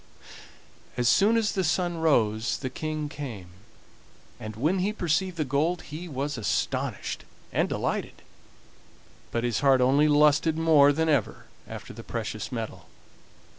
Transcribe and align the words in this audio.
As 0.97 1.07
soon 1.07 1.37
as 1.37 1.51
the 1.51 1.63
sun 1.63 1.99
rose 1.99 2.57
the 2.57 2.71
King 2.71 3.07
came, 3.07 3.49
and 4.39 4.55
when 4.55 4.79
he 4.79 4.91
perceived 4.91 5.37
the 5.37 5.45
gold 5.45 5.83
he 5.83 6.07
was 6.07 6.39
astonished 6.39 7.23
and 7.53 7.69
delighted, 7.69 8.23
but 9.29 9.43
his 9.43 9.59
heart 9.59 9.79
only 9.79 10.07
lusted 10.07 10.57
more 10.57 10.91
than 10.91 11.07
ever 11.07 11.45
after 11.67 11.93
the 11.93 12.01
precious 12.01 12.51
metal. 12.51 12.87